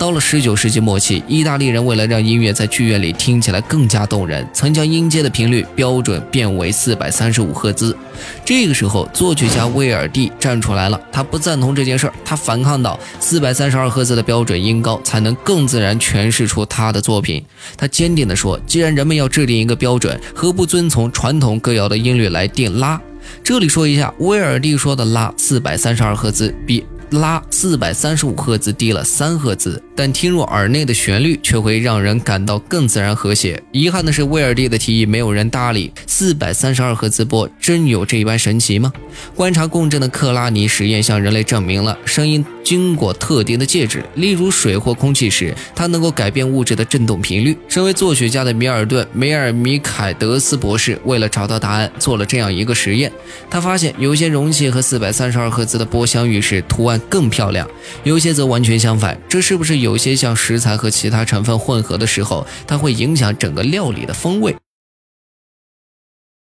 [0.00, 7.94] 到了十九世纪末期，意大利人为了让音乐在剧院里听起来更加动人，曾将音阶的频率标准变为四百三十五赫兹。
[8.42, 17.44] 这个时候，作曲家威尔蒂站出来了，他不赞同这件事儿，他反抗到：四百三十二赫兹的标准音高才能更自然诠释出他的作品。
[17.76, 22.98] 他坚定地说：“既然人们要制定一个标准，何不遵从传统歌谣的音律来定拉？”
[23.44, 26.86] 这里说一下，威尔蒂说的拉四百三十二赫兹比。
[27.10, 33.60] 拉四百三十五赫兹低了三赫兹，但听入耳内的旋律却会让人感到更自然和谐。
[33.72, 35.92] 遗憾的是，威尔第的提议没有人搭理。
[36.06, 38.92] 四百三十二赫兹波真有这般神奇吗？
[39.34, 47.56] 观察共振的克拉尼实验向人类证明了，声音经过特定的介质，例如水或空气时，它能够改变物质的振动频率。
[47.68, 53.10] 身为作曲家的米尔顿·梅尔米凯德斯博士为了找到答案，做了这样一个实验。
[53.50, 56.99] 他发现有些容器和四百三十二赫兹的波相遇时，图案。
[57.08, 57.68] 更漂亮，
[58.04, 59.20] 有些则完全相反。
[59.28, 64.54] 这是不是有些像食材和其他成分混合的时候，它会影响整个料理的风味？